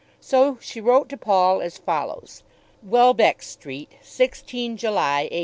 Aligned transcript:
So 0.19 0.57
she 0.61 0.81
wrote 0.81 1.09
to 1.09 1.15
Paul, 1.17 1.61
as 1.61 1.77
follows: 1.77 2.41
Welbeck 2.81 3.43
Street, 3.43 3.91
16th 4.01 4.77
July, 4.77 5.27
18 5.29 5.39